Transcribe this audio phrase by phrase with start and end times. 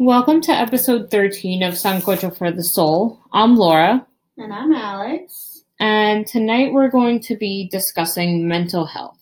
[0.00, 3.20] Welcome to episode 13 of Sancocho for the Soul.
[3.34, 4.06] I'm Laura,
[4.38, 5.64] And I'm Alex.
[5.78, 9.20] and tonight we're going to be discussing mental health.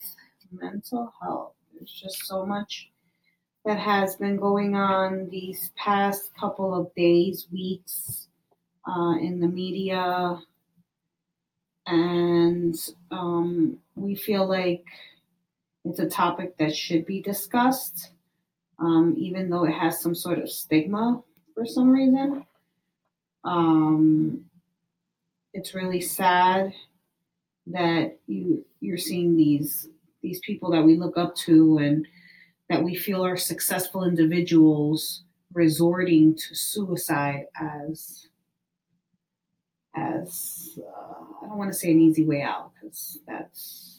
[0.52, 1.54] Mental health.
[1.74, 2.90] There's just so much
[3.64, 8.28] that has been going on these past couple of days, weeks
[8.86, 10.38] uh, in the media.
[11.88, 12.76] And
[13.10, 14.84] um, we feel like
[15.84, 18.10] it's a topic that should be discussed,
[18.78, 21.22] um, even though it has some sort of stigma
[21.54, 22.44] for some reason.
[23.44, 24.44] Um,
[25.52, 26.72] it's really sad
[27.66, 29.88] that you you're seeing these
[30.22, 32.06] these people that we look up to and
[32.68, 35.22] that we feel are successful individuals
[35.52, 38.28] resorting to suicide as
[39.96, 43.97] as uh, I don't want to say an easy way out because that's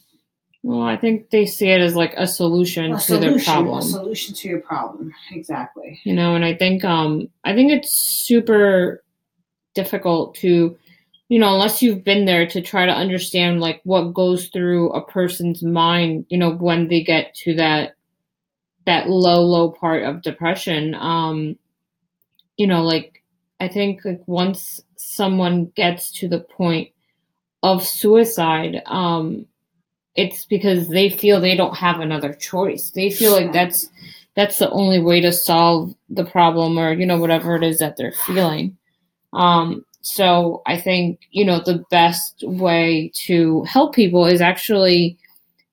[0.62, 3.78] Well, I think they see it as like a solution a to their problem.
[3.78, 5.12] a solution to your problem.
[5.32, 6.00] Exactly.
[6.04, 9.02] you know and i think um i think it's super
[9.74, 10.76] difficult to
[11.28, 15.04] you know unless you've been there to try to understand like what goes through a
[15.04, 17.94] person's mind you know when they get to that
[18.86, 21.56] that low low part of depression um
[22.56, 23.22] you know like
[23.60, 26.90] i think like once someone gets to the point
[27.62, 29.46] of suicide um
[30.14, 32.90] it's because they feel they don't have another choice.
[32.90, 33.88] They feel like that's
[34.36, 37.96] that's the only way to solve the problem or you know whatever it is that
[37.96, 38.76] they're feeling.
[39.32, 45.18] Um so i think you know the best way to help people is actually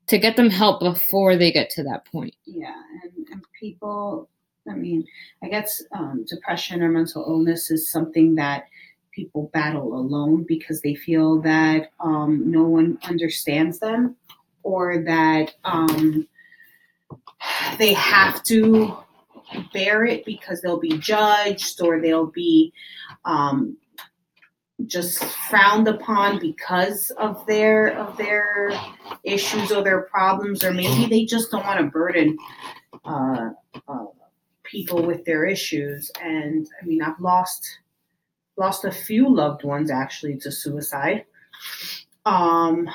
[0.07, 2.33] to get them help before they get to that point.
[2.45, 4.29] Yeah, and, and people,
[4.69, 5.05] I mean,
[5.43, 8.67] I guess um, depression or mental illness is something that
[9.11, 14.15] people battle alone because they feel that um, no one understands them
[14.67, 16.27] or that um,
[17.77, 18.97] they have to
[19.71, 22.73] bear it because they'll be judged or they'll be
[23.23, 23.77] um,
[24.85, 28.77] just frowned upon because of their of their
[29.23, 32.37] issues or their problems, or maybe they just don't want to burden
[33.05, 33.51] uh,
[33.87, 34.05] uh,
[34.63, 36.11] people with their issues.
[36.21, 37.79] And I mean, I've lost
[38.57, 41.23] lost a few loved ones actually to suicide.
[42.25, 42.89] Um,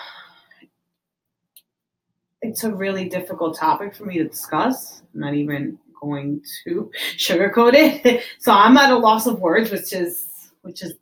[2.43, 5.03] it's a really difficult topic for me to discuss.
[5.15, 8.25] I'm not even going to sugarcoat it.
[8.39, 10.27] so I'm at a loss of words, which is
[10.63, 10.95] which is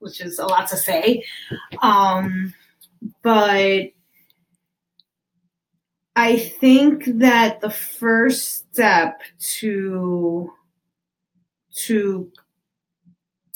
[0.00, 1.24] which is a lot to say.
[1.80, 2.52] Um,
[3.22, 3.86] but
[6.16, 10.52] I think that the first step to
[11.84, 12.32] to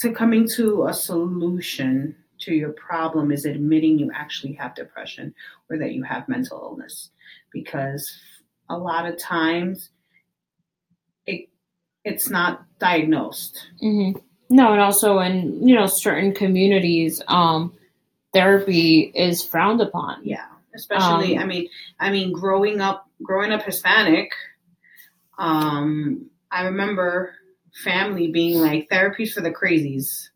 [0.01, 5.35] to coming to a solution to your problem is admitting you actually have depression
[5.71, 7.11] or that you have mental illness.
[7.53, 8.11] Because
[8.69, 9.91] a lot of times
[11.27, 11.49] it
[12.05, 13.69] it's not diagnosed.
[13.81, 14.13] Hmm
[14.53, 17.73] no and also in you know certain communities um
[18.33, 20.21] therapy is frowned upon.
[20.25, 21.69] Yeah, especially Um, I mean,
[22.01, 24.31] I mean, growing up, growing up Hispanic,
[25.39, 27.35] um, I remember
[27.85, 30.29] family being like therapies for the crazies.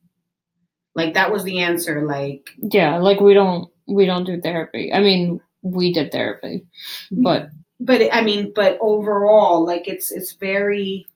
[0.96, 2.04] Like that was the answer.
[2.04, 6.66] Like, yeah like we don't we don't do therapy i mean we did therapy
[7.12, 11.06] but but I mean, but overall, like it's it's very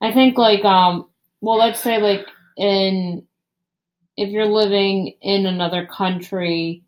[0.00, 1.08] I think like um
[1.40, 3.26] well let's say like in
[4.16, 6.82] if you're living in another country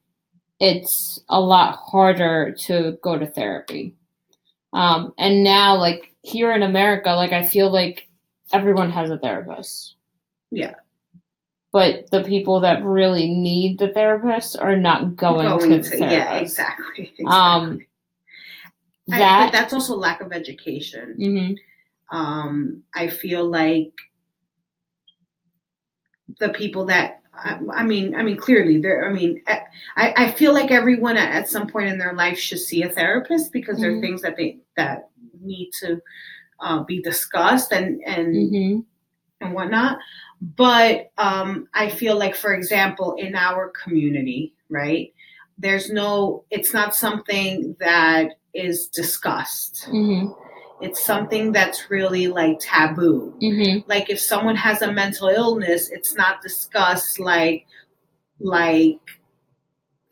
[0.58, 3.94] it's a lot harder to go to therapy.
[4.72, 8.08] Um and now like here in America like I feel like
[8.52, 9.96] everyone has a therapist.
[10.50, 10.74] Yeah.
[11.76, 16.00] But the people that really need the therapist are not going, to the therapist.
[16.00, 17.12] yeah, exactly.
[17.18, 17.26] exactly.
[17.26, 17.86] Um
[19.12, 21.16] I- but that that's also lack of education.
[21.20, 21.56] mhm,
[22.10, 23.92] um, I feel like
[26.40, 29.06] the people that I, I mean, I mean, clearly, there.
[29.06, 32.58] I mean, I, I feel like everyone at, at some point in their life should
[32.60, 34.00] see a therapist because there are Mhm.
[34.00, 35.10] things that they that
[35.42, 36.00] need to
[36.60, 38.84] uh, be discussed and and mhm,
[39.42, 39.98] and whatnot.
[40.40, 45.12] But um, I feel like, for example, in our community, right,
[45.58, 46.44] there's no.
[46.50, 49.86] It's not something that is discussed.
[49.90, 50.34] mhm,
[50.82, 53.84] It's something that's really like taboo mhm.
[53.88, 57.66] like if someone has a mental illness it's not discussed like
[58.40, 58.98] like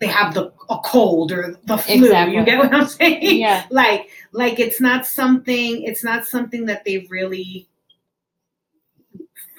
[0.01, 2.37] they have the a cold or the flu Exactly.
[2.37, 3.65] you get what i'm saying Yeah.
[3.71, 7.67] like like it's not something it's not something that they really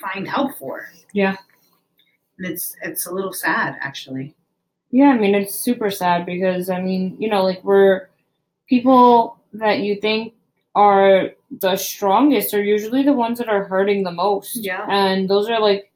[0.06, 1.36] find help for Yeah.
[2.38, 4.36] and it's it's a little sad actually
[4.92, 8.07] Yeah, I mean it's super sad because I mean, you know, like we're
[8.69, 10.34] people that you think
[10.75, 11.31] are
[11.62, 14.57] the strongest are usually the ones that are hurting the most.
[14.57, 14.86] Yeah.
[14.90, 15.92] And those are like,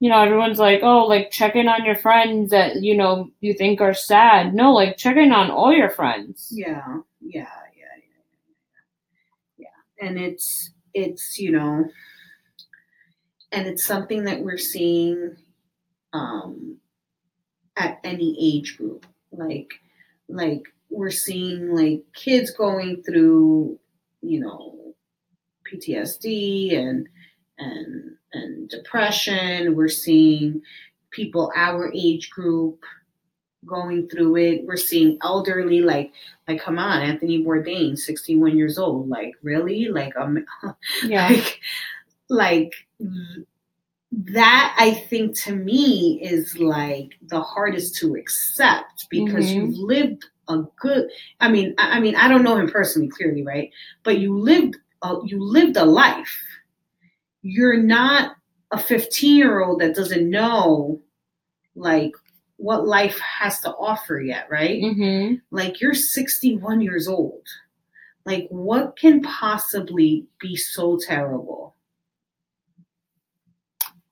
[0.00, 3.54] you know, everyone's like, oh, like check in on your friends that, you know, you
[3.54, 4.54] think are sad.
[4.54, 6.48] No, like check in on all your friends.
[6.54, 6.84] Yeah,
[7.20, 7.94] yeah, yeah,
[9.58, 10.06] yeah, yeah.
[10.08, 11.88] And it's it's you know,
[13.52, 15.36] and it's something that we're seeing
[16.12, 16.76] um,
[17.76, 19.06] at any age group.
[19.32, 19.72] Like
[20.28, 23.78] like we're seeing like kids going through,
[24.22, 24.94] you know,
[25.70, 27.08] PTSD and
[27.58, 29.74] and and depression.
[29.74, 30.62] We're seeing
[31.10, 32.84] people our age group
[33.66, 34.64] going through it.
[34.64, 36.12] We're seeing elderly, like,
[36.46, 39.08] like, come on, Anthony Bourdain, 61 years old.
[39.08, 39.88] Like, really?
[39.88, 40.44] Like, um,
[41.04, 41.28] Yeah.
[41.32, 41.60] like,
[42.28, 42.72] like
[44.12, 44.76] that.
[44.78, 49.54] I think to me is like the hardest to accept because Mhm.
[49.54, 51.10] you've lived a good.
[51.40, 53.70] I mean, I, I mean, I don't know him personally, clearly, right?
[54.02, 56.36] But you lived, a, you lived a life.
[57.42, 58.36] You're not
[58.70, 61.00] a 15 year old that doesn't know,
[61.74, 62.12] like,
[62.56, 64.82] what life has to offer yet, right?
[64.82, 65.34] Mm-hmm.
[65.52, 67.46] Like you're 61 years old.
[68.26, 71.76] Like what can possibly be so terrible?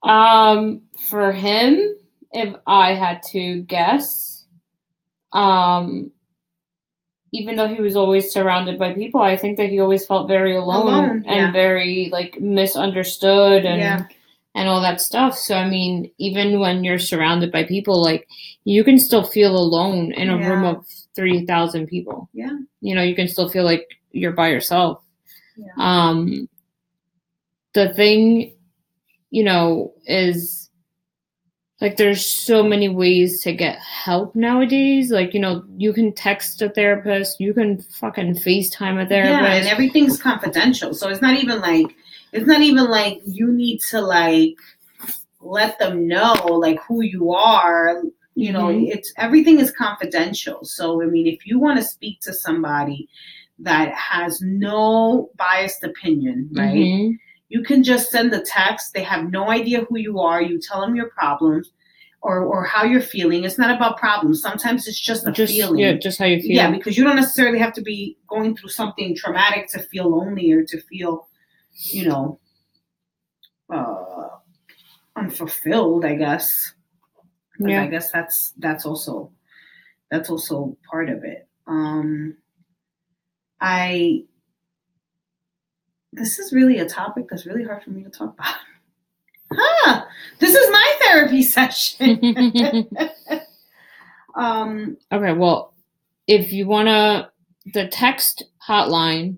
[0.08, 1.96] Um, for him,
[2.32, 4.44] if I had to guess,
[5.32, 6.10] um,
[7.32, 10.56] even though he was always surrounded by people, I think that he always felt very
[10.56, 11.52] alone, Alone, and yeah.
[11.52, 14.06] very like misunderstood and Yeah.
[14.54, 15.36] and all that stuff.
[15.36, 18.26] So I mean, even when you're surrounded by people, like
[18.64, 20.70] you can still feel alone in a room Yeah.
[20.70, 22.28] of three thousand people.
[22.32, 22.56] Yeah.
[22.80, 25.02] You know, you can still feel like you're by yourself.
[25.78, 26.48] Um,
[27.74, 28.54] the thing,
[29.30, 30.70] you know, is
[31.80, 35.10] like there's so many ways to get help nowadays.
[35.10, 39.42] Like, you know, you can text a therapist, you can fucking FaceTime a therapist.
[39.42, 40.94] Yeah, and everything's confidential.
[40.94, 41.94] So it's not even like
[42.32, 44.54] it's not even like you need to like
[45.40, 48.02] let them know like who you are.
[48.34, 48.90] You know, Mhm.
[48.90, 50.64] it's everything is confidential.
[50.64, 53.08] So I mean, if you want to speak to somebody
[53.58, 56.74] that has no biased opinion, right?
[56.74, 57.18] Mhm.
[57.48, 58.92] You can just send the text.
[58.92, 60.42] They have no idea who you are.
[60.42, 61.70] You tell them your problems
[62.22, 63.44] or, or how you're feeling.
[63.44, 64.42] It's not about problems.
[64.42, 65.78] Sometimes it's just a Just feeling.
[65.78, 66.50] yeah, just how you feel.
[66.50, 70.50] Yeah, because you don't necessarily have to be going through something traumatic to feel lonely
[70.50, 71.28] or to feel,
[71.72, 72.40] you know,
[73.72, 74.28] uh,
[75.14, 76.04] unfulfilled.
[76.04, 76.72] I guess.
[77.58, 77.82] Yeah.
[77.82, 79.30] I guess that's that's also
[80.10, 81.48] that's also part of it.
[81.66, 82.36] Um,
[83.60, 84.24] I
[86.16, 88.54] this is really a topic that's really hard for me to talk about.
[89.52, 90.04] Huh?
[90.40, 92.88] This is my therapy session.
[94.34, 95.72] um, Okay, well,
[96.26, 97.30] if you want to,
[97.72, 99.36] the text hotline,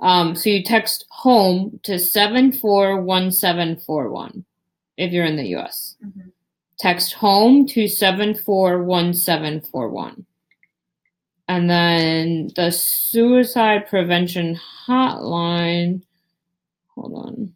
[0.00, 4.44] um, so you text home to 741741
[4.96, 5.96] if you're in the US.
[6.04, 6.32] Mhm.
[6.78, 10.26] Text home to 741741.
[11.46, 16.02] And then the suicide prevention hotline,
[17.04, 17.52] hold on,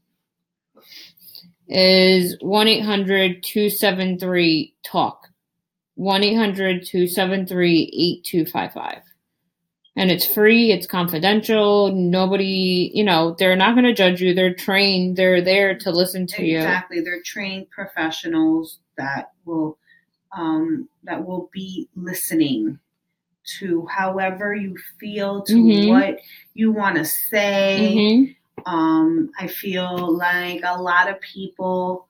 [1.68, 5.28] is 1 800 273 TALK.
[5.94, 7.82] 1 800 273
[8.32, 9.02] 8255.
[9.96, 11.92] And it's free, it's confidential.
[11.92, 14.32] Nobody, you know, they're not going to judge you.
[14.32, 16.58] They're trained, they're there to listen to you.
[16.58, 19.78] exactly, they're trained professionals that will
[20.36, 22.78] um, that will be listening
[23.58, 25.88] to however you feel, to Mhm.
[25.88, 26.18] what
[26.52, 27.78] you want to say.
[27.80, 28.36] Mhm.
[28.66, 32.06] Um, I feel like a lot of people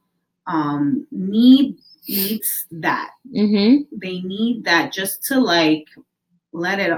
[0.47, 1.77] um, need
[2.09, 3.11] needs that.
[3.35, 3.87] Mhm.
[3.93, 5.87] They need that just to like
[6.53, 6.91] let it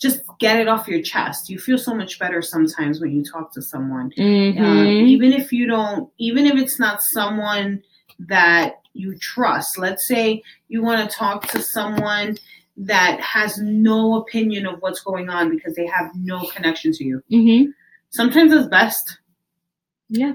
[0.00, 1.48] just get it off your chest.
[1.50, 4.12] You feel so much better sometimes when you talk to someone.
[4.16, 5.06] Uh, Mhm.
[5.08, 7.82] even if you don't, even if it's not someone
[8.20, 9.78] that you trust.
[9.78, 12.36] Let's say you want to talk to someone
[12.76, 17.22] that has no opinion of what's going on because they have no connection to you.
[17.30, 17.74] Mhm.
[18.10, 19.18] Sometimes it's best.
[20.08, 20.34] Yeah.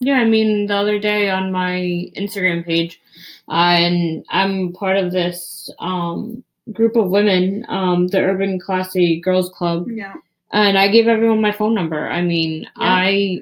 [0.00, 3.00] Yeah, I mean, the other day on my Instagram page,
[3.48, 9.50] uh, and I'm part of this um, group of women, um, the Urban Classy Girls
[9.50, 10.14] Club, Yeah.
[10.52, 12.08] and I gave everyone my phone number.
[12.08, 13.40] I mean, I,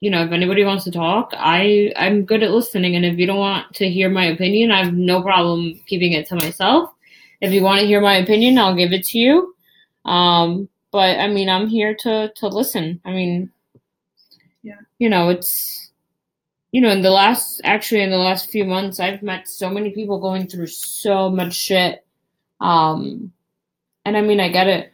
[0.00, 3.26] you know, if anybody wants to talk, I I'm good at listening, and if you
[3.26, 6.90] don't want to hear my opinion, I have no problem keeping it to myself.
[7.40, 9.54] If you want to hear my opinion, I'll give it to you.
[10.04, 13.00] Um, but I mean, I'm here to to listen.
[13.04, 13.50] I mean,
[14.62, 14.80] Yeah.
[14.98, 15.90] you know, it's
[16.72, 19.90] you know, in the last actually in the last few months, I've met so many
[19.90, 22.04] people going through so much shit.
[22.60, 23.32] Um,
[24.04, 24.92] and I mean, I get it.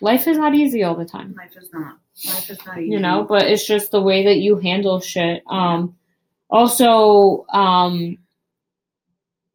[0.00, 1.34] life is not easy all the time.
[1.36, 1.98] Life is not.
[2.26, 2.90] Life is not easy.
[2.90, 5.42] You know, but it's just the way that you handle shit.
[5.48, 5.96] Um
[6.50, 8.18] also, um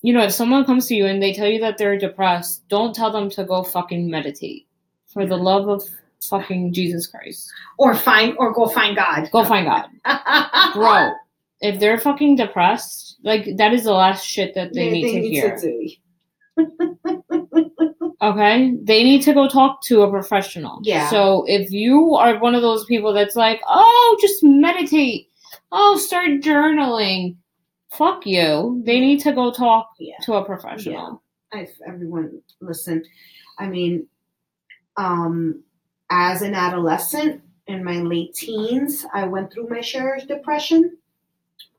[0.02, 2.94] you know, if someone comes to you and they tell you that they're depressed, don't
[2.94, 4.68] tell them to go fucking meditate.
[5.14, 5.84] For the love of
[6.30, 7.52] fucking Jesus Christ.
[7.78, 9.30] or find or go find God.
[9.32, 9.86] Go find God.
[10.74, 11.12] Bro,
[11.62, 15.30] if they're fucking depressed, like that is the last shit that they Yeah, need to
[15.30, 15.58] hear.
[15.62, 15.90] do.
[18.22, 18.74] Okay?
[18.82, 20.80] They need to go talk to a professional.
[20.84, 21.10] Yeah.
[21.10, 25.30] So if you are one of those people that's like, oh, just meditate,
[25.74, 27.36] oh, start journaling,
[27.92, 28.82] fuck you.
[28.86, 30.16] They need to go talk Yeah.
[30.24, 31.22] to a professional.
[31.52, 33.04] if everyone listen
[33.60, 34.08] i mean
[34.98, 35.64] um
[36.10, 40.98] as an adolescent in my late teens i went through my share of depression.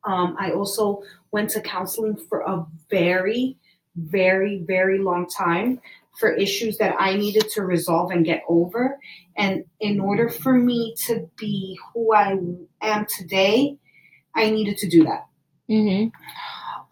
[0.05, 3.57] Um i also went to counseling for a very
[3.97, 5.81] very very long time
[6.19, 8.99] for issues that i needed to resolve and get over.
[9.37, 12.37] And in order for me to be who i
[12.83, 13.79] am today
[14.35, 15.27] i needed to do that.
[15.71, 16.09] Mm-hmm.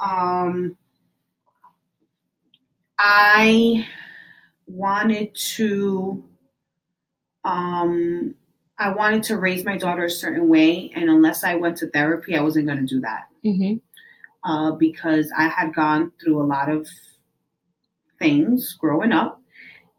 [0.08, 0.76] um,
[2.98, 3.86] I
[4.66, 6.24] wanted to,
[7.44, 8.34] um,
[8.78, 12.36] I wanted to raise my daughter a certain way, and unless I went to therapy,
[12.36, 14.50] I wasn't going to do that Mm-hmm.
[14.50, 16.86] uh, because I had gone through a lot of
[18.18, 19.40] things growing up,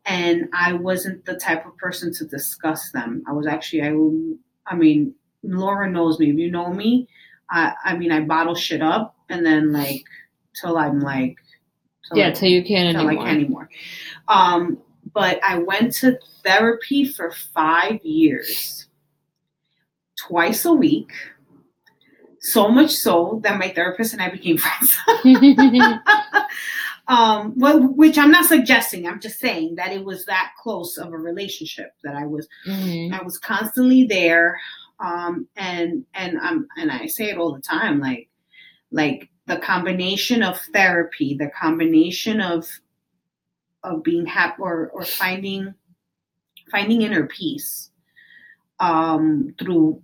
[0.05, 3.23] and I wasn't the type of person to discuss them.
[3.27, 6.29] I was actually, I, I mean, Laura knows me.
[6.29, 7.07] If you know me,
[7.49, 10.03] I, I mean, I bottle shit up, and then like
[10.59, 11.35] till I'm like,
[12.07, 13.27] till Yeah, till you can't anymore.
[13.27, 13.69] anymore.
[14.27, 14.77] Um,
[15.13, 18.87] but I went to therapy for five years,
[20.17, 21.11] twice a week.
[22.39, 24.93] So much so that my therapist and I became friends.
[27.07, 29.07] um, well, which I'm not suggesting.
[29.07, 33.13] I'm just saying that it was that close of a relationship that I was Mhm.
[33.13, 34.59] I was constantly there,
[34.99, 38.29] um, and and I'm and I say it all the time, like
[38.91, 42.67] like the combination of therapy, the combination of
[43.83, 45.73] of being happy or or finding
[46.71, 47.91] finding inner peace
[48.79, 50.01] um, through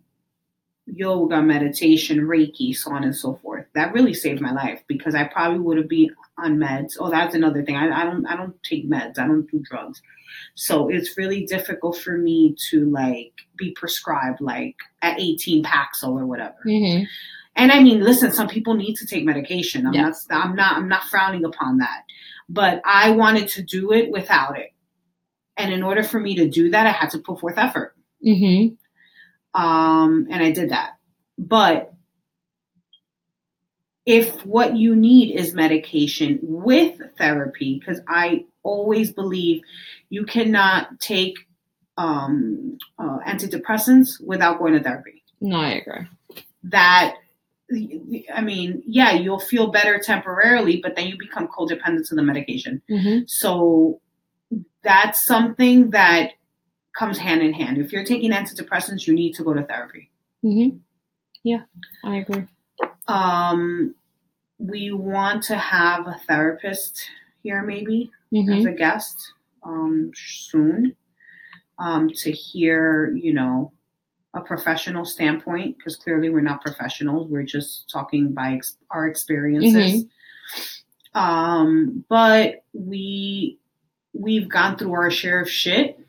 [0.86, 3.66] yoga, meditation, Reiki, so on and so forth.
[3.76, 6.98] That really saved my life because I probably would have been on meds.
[7.00, 7.76] Oh, that's another thing.
[7.76, 9.18] I, I don't I don't take meds.
[9.20, 10.02] I don't do drugs.
[10.56, 16.26] So it's really difficult for me to like be prescribed like at 18 Paxil or
[16.26, 16.58] whatever.
[16.66, 17.06] Mhm.
[17.60, 19.86] And I mean, listen, some people need to take medication.
[19.86, 20.26] I'm Yes.
[20.30, 22.04] not I'm not I'm not frowning upon that.
[22.48, 24.72] But I wanted to do it without it.
[25.58, 27.96] And in order for me to do that, I had to put forth effort.
[28.26, 28.78] Mhm.
[29.54, 30.92] Um, and I did that.
[31.38, 31.94] But
[34.06, 39.62] if what you need is medication with therapy, because I always believe
[40.10, 41.36] you cannot take
[41.98, 45.22] um, uh, antidepressants without going to therapy.
[45.42, 46.08] No, I agree.
[46.64, 47.16] That,
[48.34, 52.82] I mean, yeah, you'll feel better temporarily, but then you become codependent to the medication.
[52.90, 53.26] Mm-hmm.
[53.28, 54.02] So
[54.84, 56.32] that's something that
[56.98, 57.78] comes hand in hand.
[57.78, 60.10] If you're taking antidepressants, you need to go to therapy.
[60.44, 60.78] Mm-hmm.
[61.44, 61.62] Yeah,
[62.04, 62.46] I agree.
[63.08, 63.96] Um,
[64.58, 67.06] we want to have a therapist
[67.44, 68.54] here, maybe Mm-hmm.
[68.54, 69.34] as a guest
[69.64, 70.96] um, soon,
[71.80, 73.72] um, to hear, you know,
[74.34, 77.30] a professional standpoint because clearly we're not professionals.
[77.30, 80.06] We're just talking by ex- our experiences.
[81.14, 83.58] Um, but we
[84.14, 86.00] we've gone through our share of shit,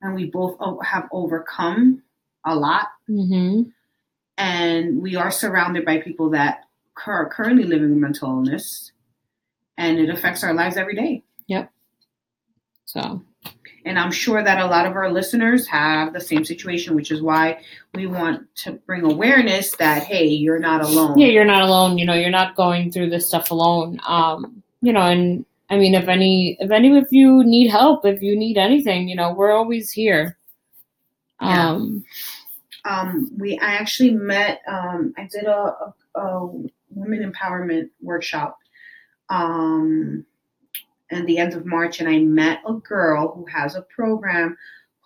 [0.00, 2.02] and we both o- have overcome
[2.44, 3.62] a lot Mm-hmm.
[4.36, 6.64] and we are surrounded by people that
[7.06, 8.92] are currently living with mental illness
[9.76, 11.70] and it affects our lives every day Yep.
[12.84, 13.22] So
[13.88, 17.22] and i'm sure that a lot of our listeners have the same situation which is
[17.22, 17.58] why
[17.94, 21.98] we want to bring awareness that hey you're not alone yeah, you're not alone.
[21.98, 24.00] You know, you're not going through this stuff alone.
[24.06, 28.22] Um, you know, and I mean, if any, if any of you need help, if
[28.22, 30.38] you need anything, you know, we're always here.
[31.40, 31.70] Yeah.
[31.70, 32.04] Um,
[32.84, 35.74] um, we i actually met um, i did a,
[36.16, 36.46] a, a
[36.90, 38.56] women empowerment workshop
[39.28, 40.24] um,
[41.10, 44.56] at the end of march and i met a girl who has a program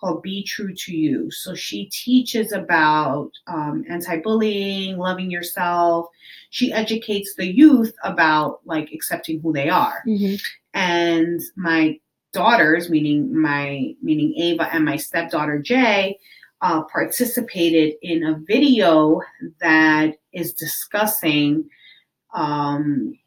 [0.03, 1.31] called be true to you.
[1.31, 6.07] So she teaches about um, anti-bullying loving yourself.
[6.49, 10.03] She educates the youth about like accepting who they are.
[10.05, 10.41] Mhm.
[10.73, 11.99] and my
[12.33, 16.19] daughters, meaning my meaning Ava and my stepdaughter Jay,
[16.61, 19.21] uh, participated in a video
[19.61, 21.69] that is discussing
[22.33, 23.17] um,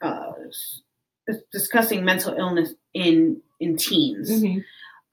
[0.00, 0.32] uh,
[1.50, 4.30] discussing mental illness in in teens.
[4.30, 4.64] Mhm.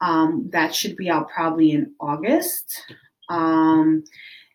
[0.01, 2.83] Um, that should be out probably in August.
[3.29, 4.03] Um,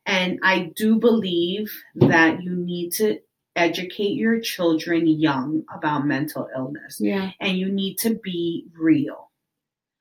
[0.07, 3.21] and I do believe that you need to
[3.57, 6.99] educate your children young about mental illness.
[7.01, 7.31] Yeah.
[7.41, 9.31] And you need to be real.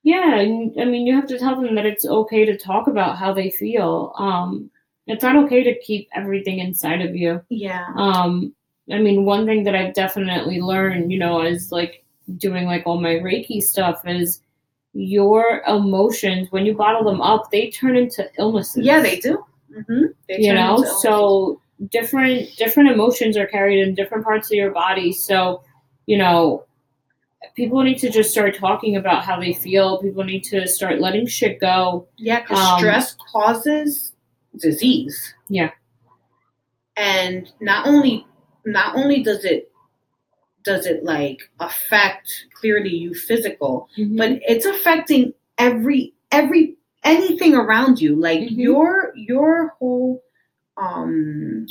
[0.02, 3.16] Yeah, and I mean, you have to tell them that it's okay to talk about
[3.16, 4.12] how they feel.
[4.18, 4.70] Um,
[5.06, 7.40] it's not okay to keep everything inside of you.
[7.48, 7.86] Yeah.
[7.96, 8.54] Um,
[8.92, 12.04] I mean, one thing that I've definitely learned, you know, is like
[12.36, 14.40] doing like all my Reiki stuff is
[14.92, 18.84] your emotions when you bottle them up, they turn into illnesses.
[18.84, 19.44] Yeah, they do.
[19.76, 20.04] Mm-hmm.
[20.28, 21.60] They you know, so
[21.90, 25.12] different different emotions are carried in different parts of your body.
[25.12, 25.62] So,
[26.06, 26.64] you know,
[27.56, 30.00] people need to just start talking about how they feel.
[30.00, 32.06] People need to start letting shit go.
[32.16, 34.12] Yeah, because Um, stress causes
[34.58, 35.34] disease.
[35.48, 35.70] Yeah.
[36.96, 38.26] And not only
[38.64, 39.70] not only does it
[40.64, 48.16] does it like affect clearly you physical, but it's affecting every every anything around you.
[48.16, 48.56] Like Mhm.
[48.56, 50.22] your your whole
[50.76, 51.66] um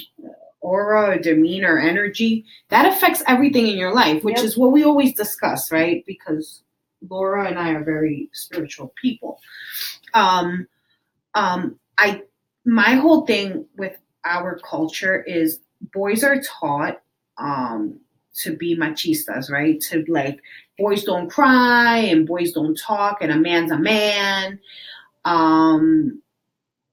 [0.62, 4.46] aura, demeanor, energy, that affects everything in your life, which Yep.
[4.46, 6.04] is what we always discuss, right?
[6.08, 6.64] Because
[7.10, 9.42] Laura and I are very spiritual people.
[10.14, 10.68] Um,
[11.36, 12.24] um, I
[12.66, 15.60] my whole thing with our culture is
[15.94, 17.02] boys are taught
[17.38, 18.00] um
[18.36, 19.80] to be machistas, right?
[19.82, 20.40] To like
[20.78, 24.60] boys don't cry and boys don't talk and a man's a man.
[25.26, 26.22] Um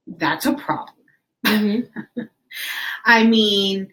[0.06, 0.96] that's a problem.
[1.46, 1.88] Mhm.
[3.04, 3.92] I mean,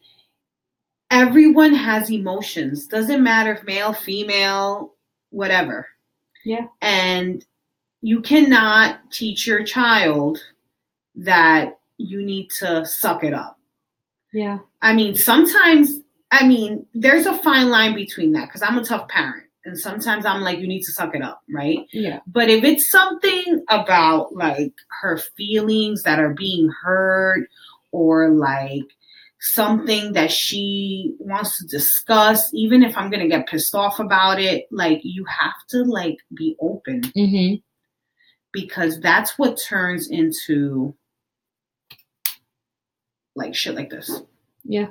[1.12, 2.88] everyone has emotions.
[2.88, 4.94] Doesn't matter if male, female,
[5.30, 5.88] whatever.
[6.46, 6.68] Yeah.
[6.82, 7.46] And
[8.02, 10.40] you cannot teach your child
[11.16, 13.60] that you need to suck it up.
[14.34, 14.60] Yeah.
[14.82, 16.00] I mean, sometimes,
[16.32, 19.44] I mean, there's a fine line between that because I'm a tough parent.
[19.66, 21.80] And sometimes I'm like, you need to suck it up, right?
[21.92, 22.20] Yeah.
[22.26, 27.48] But if it's something about like her feelings that are being heard
[27.92, 28.86] or like
[29.42, 34.40] something that she wants to discuss, even if I'm going to get pissed off about
[34.40, 37.56] it, like you have to like be open Mm-hmm.
[38.54, 40.96] because that's what turns into
[43.36, 44.22] like shit like this.
[44.68, 44.88] Yeah.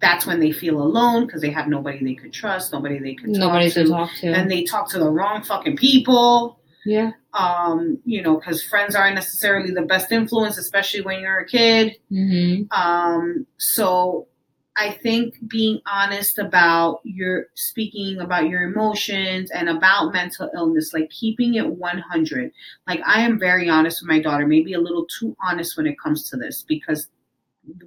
[0.00, 3.30] That's when they feel alone because they have nobody they could trust, nobody they could
[3.32, 3.84] talk Nobody to.
[3.84, 4.26] to talk to.
[4.28, 6.60] and they talk to the wrong fucking people.
[6.84, 7.12] yeah.
[7.32, 11.96] Um, you know, because friends aren't necessarily the best influence, especially when you're a kid.
[12.12, 12.70] Mm-hmm.
[12.80, 14.28] Um, so
[14.76, 21.10] I think being honest about your speaking about your emotions and about mental illness, like
[21.10, 22.52] keeping it 100.
[22.86, 25.98] Like I am very honest with my daughter, maybe a little too honest when it
[25.98, 27.08] comes to this because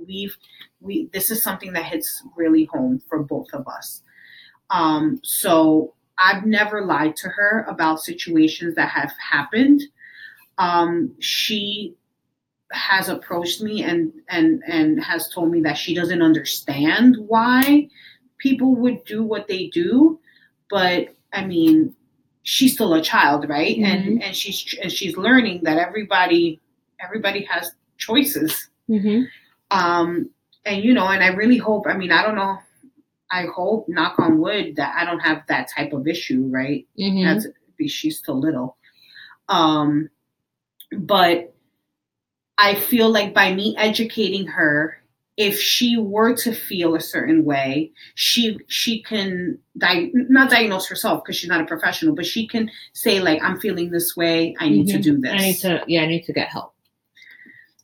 [0.06, 0.38] we've
[0.82, 4.02] we this is something that hits really home for both of us.
[4.70, 9.82] Um, so I've never lied to her about situations that have happened.
[10.58, 11.96] Um, she
[12.72, 17.88] has approached me and and and has told me that she doesn't understand why
[18.40, 20.20] people would do what they do
[20.70, 21.96] but i mean
[22.44, 26.60] she's still a child right and and she's and she's learning that everybody
[27.00, 29.24] everybody has choices Mm-hmm.
[29.72, 30.30] Um
[30.66, 32.58] and you know and i really hope i mean i don't know
[33.32, 37.24] i hope knock on wood that i don't have that type of issue right Mm-hmm.
[37.26, 37.48] that's
[37.92, 38.78] she's still little
[39.50, 40.10] um
[40.98, 41.54] but
[42.58, 45.02] i feel like by me educating her
[45.38, 51.24] if she were to feel a certain way she she can di- not diagnose herself
[51.24, 54.68] because she's not a professional but she can say like i'm feeling this way i
[54.70, 55.04] need to Mhm.
[55.04, 55.84] do this I need to.
[55.88, 56.74] Yeah, I need to get help.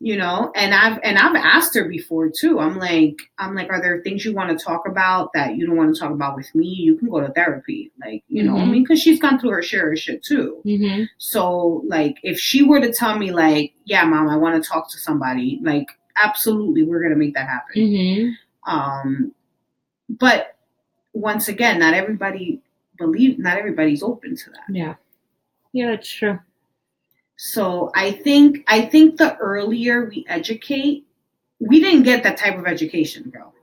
[0.05, 3.81] You know and i've and i've asked her before too i'm like i'm like are
[3.81, 6.53] there things you want to talk about that you don't want to talk about with
[6.53, 8.71] me you can go to therapy like you know i Mhm.
[8.71, 11.03] mean because she's gone through her share of shit too Mm-hmm.
[11.17, 14.91] so like if she were to tell me like yeah mom i want to talk
[14.91, 15.87] to somebody like
[16.21, 18.71] absolutely we're gonna make that happen Mm-hmm.
[18.73, 19.31] um
[20.09, 20.57] but
[21.13, 22.61] once again not everybody
[22.97, 24.95] believe not everybody's open to that Yeah.
[25.71, 26.39] Yeah, that's true.
[27.37, 31.05] So I think I think the earlier we educate,
[31.59, 33.53] we didn't get that type of education, girl.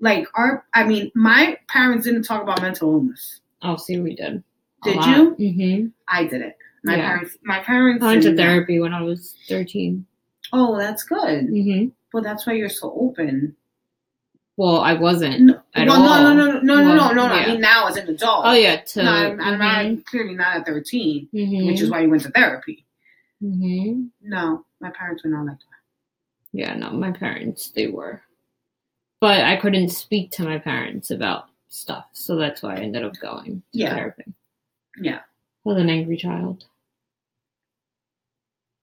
[0.00, 3.40] Like our, I mean, my parents didn't talk about mental illness.
[3.62, 4.44] Oh, see, we did.
[4.84, 5.34] Did you?
[5.36, 5.86] Mm-hmm.
[6.06, 6.54] I didn't.
[6.84, 7.08] My Yeah.
[7.08, 8.04] parents, my parents.
[8.04, 8.38] I went to didn't.
[8.38, 10.06] therapy when I was 13.
[10.52, 11.48] Oh, that's good.
[11.48, 11.88] Mm-hmm.
[12.12, 13.56] Well, that's why you're so open.
[14.56, 15.40] Well, I wasn't.
[15.40, 16.22] No, At well, all.
[16.22, 17.34] no, no, no, no, no, Well, no, no.
[17.34, 17.46] I yeah.
[17.48, 18.44] mean, now as an adult.
[18.46, 18.76] Oh, yeah.
[18.76, 19.58] To, No, I'm, I'm
[19.96, 21.66] not clearly not at 13, Mhm.
[21.66, 22.84] which is why you went to therapy.
[23.40, 25.64] Hmm No, my parents were not like that.
[26.52, 28.22] Yeah, no, my parents, they were.
[29.20, 32.06] But I couldn't speak to my parents about stuff.
[32.12, 33.94] So that's why I ended up going to Yeah.
[33.94, 34.24] therapy.
[35.00, 35.18] Yeah.
[35.18, 36.64] I was an angry child.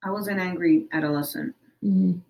[0.04, 1.56] I was an angry adolescent.
[1.84, 2.22] Mhm.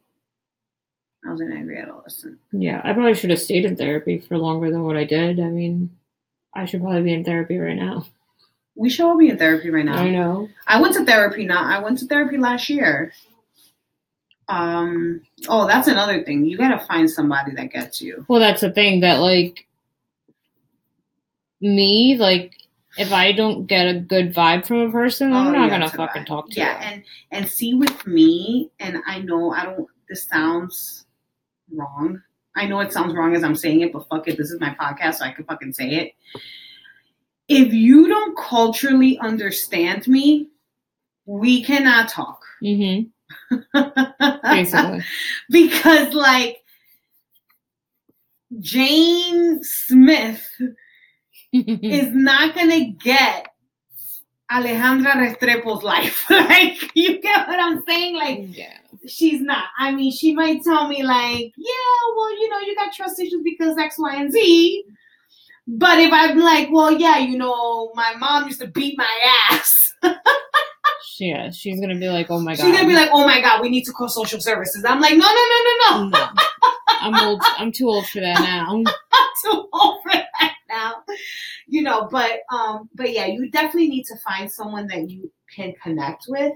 [1.25, 2.39] I was an angry adolescent.
[2.51, 5.39] Yeah, I probably should have stayed in therapy for longer than what I did.
[5.39, 5.89] I mean,
[6.53, 8.05] I should probably be in therapy right now.
[8.75, 9.97] We should all be in therapy right now.
[9.97, 10.49] I know.
[10.67, 11.63] I went to therapy now.
[11.63, 13.13] I went to therapy last year.
[14.47, 15.21] Um.
[15.47, 16.45] Oh, that's another thing.
[16.45, 18.25] You gotta find somebody that gets you.
[18.27, 19.65] Well, that's the thing that like
[21.61, 22.53] me, like
[22.97, 25.89] if I don't get a good vibe from a person, I'm Oh, not yeah, gonna
[25.89, 26.27] fucking vibe.
[26.27, 26.85] talk to Yeah, you.
[26.93, 29.87] and and see with me, and I know I don't.
[30.09, 31.05] This sounds
[31.71, 32.21] wrong.
[32.55, 34.37] I know it sounds wrong as I'm saying it, but fuck it.
[34.37, 36.11] This is my podcast, so I can fucking say it.
[37.47, 40.49] If you don't culturally understand me,
[41.25, 42.43] we cannot talk.
[42.63, 44.41] Mm-hmm.
[44.41, 45.03] Basically.
[45.49, 46.63] because like
[48.59, 50.47] Jane Smith
[51.51, 53.47] is not gonna get
[54.51, 56.25] Alejandra Restrepo's life.
[56.29, 58.15] like you get what I'm saying?
[58.15, 58.77] Like yeah.
[59.07, 59.65] she's not.
[59.77, 63.41] I mean, she might tell me like, yeah, well, you know, you got trust issues
[63.43, 64.83] because X, Y, and Z.
[65.67, 69.93] But if I'm like, well, yeah, you know, my mom used to beat my ass.
[71.19, 72.63] Yeah, she's gonna be like, oh my god.
[72.63, 74.83] She's gonna be like, oh my god, we need to call social services.
[74.85, 76.09] I'm like, no, no, no, no, no.
[76.09, 76.27] no.
[76.89, 77.41] I'm old.
[77.57, 78.83] I'm too old for that now.
[79.43, 81.03] too old for that now.
[81.67, 85.73] You know, but um, but yeah, you definitely need to find someone that you can
[85.81, 86.53] connect with.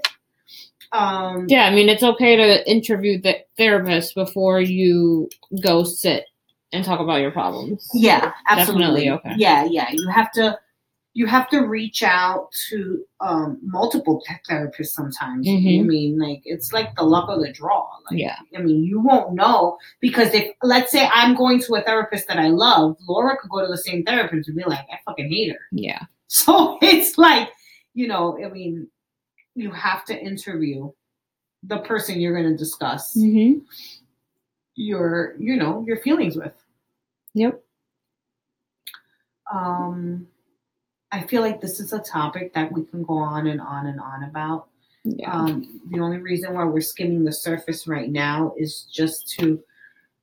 [0.91, 5.30] Um, Yeah, I mean, it's okay to interview the therapist before you
[5.62, 6.26] go sit
[6.71, 7.88] and talk about your problems.
[7.93, 9.05] yeah, absolutely.
[9.05, 9.34] Definitely okay.
[9.38, 9.89] Yeah, yeah.
[9.91, 10.58] You have to
[11.15, 15.47] you have to reach out to um multiple therapists sometimes.
[15.47, 15.79] Mhm.
[15.79, 17.88] I mean, like it's like the luck of the draw.
[18.10, 18.36] Like, Yeah.
[18.55, 22.38] I mean, you won't know because if let's say I'm going to a therapist that
[22.38, 25.51] I love, Laura could go to the same therapist and be like, I fucking hate
[25.51, 25.60] her.
[25.71, 26.01] Yeah.
[26.32, 27.49] So it's like,
[27.95, 28.88] you know, I mean,
[29.55, 30.91] you have to interview
[31.63, 33.60] the person you're going to discuss Mm-hmm.
[34.79, 36.53] Your, you know, your feelings with.
[37.33, 37.61] Yep.
[39.51, 40.27] Um,
[41.11, 43.99] I feel like this is a topic that we can go on and on and
[43.99, 44.67] on about.
[45.03, 45.31] Yeah.
[45.31, 49.61] Um, the only reason why we're skimming the surface right now is just to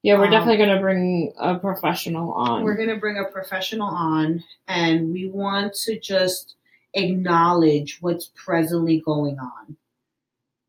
[0.03, 2.63] yeah, we're um, definitely gonna bring a professional on.
[2.63, 6.55] we're going to bring a professional on and we want to just
[6.95, 9.77] acknowledge what's presently going on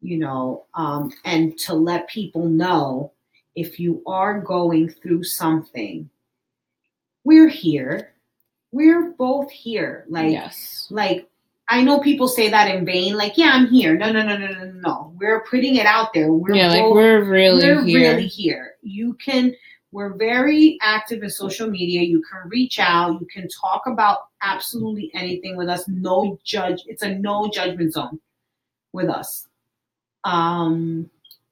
[0.01, 3.11] you know um, and to let people know
[3.57, 6.09] if you are going through something
[7.23, 8.13] we're here
[8.71, 10.87] we're both here like yes.
[10.91, 11.27] like
[11.69, 14.47] i know people say that in vain like yeah i'm here no no no no
[14.47, 17.99] no no we're putting it out there we're yeah, like we're really we're here.
[17.99, 18.75] really here.
[18.81, 19.55] You can,
[19.91, 22.01] we're very active in social media.
[22.01, 23.19] You can reach out.
[23.19, 25.87] You can talk about absolutely anything with us.
[25.87, 26.83] No judge.
[26.87, 28.19] It's a no judgment zone
[28.93, 29.47] with us.
[30.23, 31.09] Um,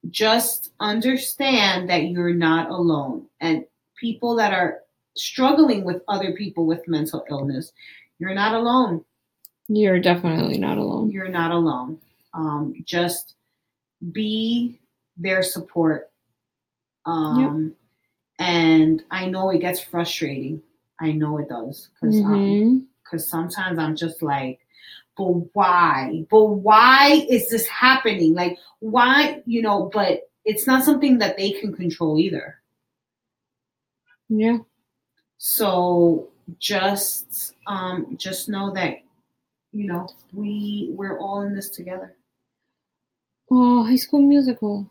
[0.09, 3.27] just understand that you're not alone.
[3.39, 3.65] And
[3.99, 4.79] people that are
[5.15, 7.71] struggling with other people with mental illness,
[8.19, 9.03] you're not alone
[9.67, 11.11] You're definitely not alone.
[11.11, 11.99] you're not alone.
[12.33, 13.35] Um, just
[14.11, 14.79] be
[15.17, 16.11] their support.
[17.05, 17.75] Um,
[18.39, 20.61] And I know it gets frustrating.
[20.99, 22.19] I know it does because
[23.03, 24.59] because sometimes I'm just like,
[25.17, 26.25] but why?
[26.29, 28.33] But why is this happening?
[28.33, 29.41] Like why?
[29.45, 32.61] You know, but it's not something that they can control either.
[34.29, 34.59] Yeah.
[35.37, 38.99] So just um, just know that
[39.71, 42.15] you know we we're all in this together.
[43.51, 44.89] Oh, High School Musical.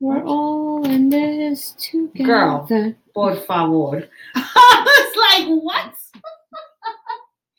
[0.00, 2.24] We're all in this together.
[2.24, 2.94] Girl.
[3.14, 4.08] Por favor.
[4.36, 5.97] I was like, what?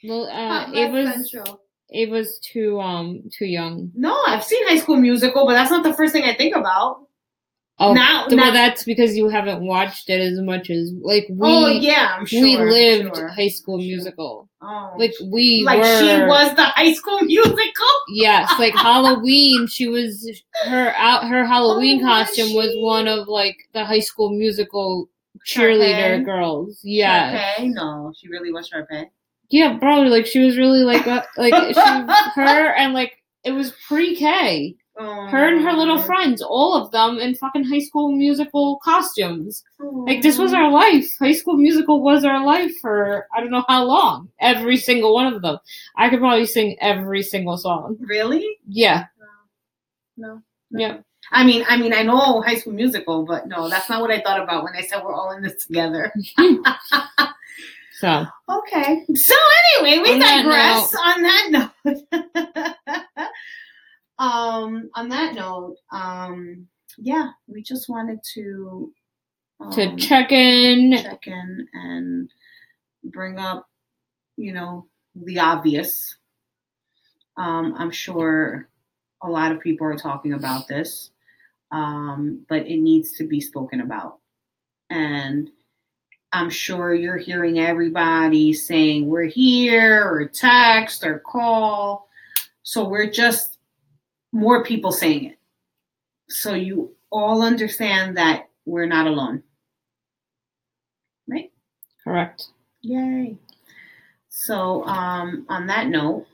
[0.03, 1.61] Well, uh, it was Central.
[1.89, 3.91] it was too um too young.
[3.95, 7.05] No, I've seen High School Musical, but that's not the first thing I think about.
[7.81, 11.27] Oh, Now- th- now- well, that's because you haven't watched it as much as like
[11.29, 11.37] we.
[11.47, 12.41] oh yeah, I'm sure.
[12.41, 13.27] we lived sure.
[13.29, 14.49] High School Musical.
[14.61, 14.93] Oh.
[14.97, 15.99] Like we like were.
[15.99, 17.87] she was the High School Musical.
[18.09, 19.67] Yes, like Halloween.
[19.67, 20.29] She was
[20.65, 21.27] her out.
[21.29, 22.81] Her Halloween Oh, costume was she?
[22.81, 25.09] one of like the High School Musical
[25.47, 26.25] cheerleader Sharpay?
[26.25, 26.79] girls.
[26.83, 27.73] Yeah, Sharpay?
[27.73, 29.05] No, she really was Sharpay.
[29.49, 31.79] Yeah, probably Like she was really like a, like she,
[32.41, 34.75] her and like it was pre K.
[35.01, 36.01] Oh, her and her little Oh.
[36.01, 39.63] friends, all of them in fucking High School Musical costumes.
[39.81, 41.07] Oh, like this was our life.
[41.19, 44.29] High School Musical was our life for I don't know how long.
[44.41, 45.57] Every single one of them.
[45.95, 47.95] I could probably sing every single song.
[48.01, 48.45] Really?
[48.67, 49.05] Yeah.
[50.17, 50.41] No.
[50.71, 50.97] Yeah.
[51.31, 54.19] I mean, I mean, I know High School Musical, but no, that's not what I
[54.19, 56.11] thought about when I said we're all in this together.
[57.99, 59.05] So Okay.
[59.13, 59.35] So
[59.77, 60.95] anyway, we On that digress.
[60.95, 63.27] on that note,
[64.19, 68.93] um, on that note, um, yeah, we just wanted to
[69.73, 72.29] to um, check in, check in and
[73.03, 73.67] bring up,
[74.37, 76.15] you know, the obvious.
[77.35, 78.69] Um, I'm sure
[79.21, 81.11] a lot of people are talking about this,
[81.71, 84.19] um, but it needs to be spoken about.
[84.89, 85.49] And
[86.31, 92.07] I'm sure you're hearing everybody saying we're here or text or call.
[92.63, 93.57] So we're just
[94.31, 95.37] more people saying it.
[96.27, 99.41] So you all understand that we're not alone.
[101.27, 101.51] Right?
[102.03, 102.47] correct.
[102.81, 103.37] Yay.
[104.29, 106.27] So um, on that note,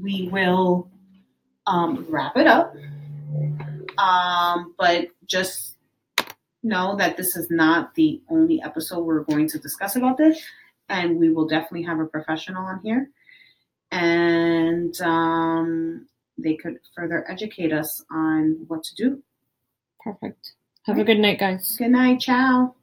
[0.00, 0.90] we will
[1.66, 2.74] um, wrap it up.
[3.98, 5.75] Um, but just
[6.66, 10.40] know that this is not the only episode we're going to discuss about this,
[10.88, 13.10] and we will definitely have a professional on here,
[13.90, 16.06] and um,
[16.38, 19.22] they could further educate us on what to do.
[20.00, 20.52] Perfect.
[20.84, 21.76] Have a good night, guys.
[21.76, 22.74] Good night, ciao.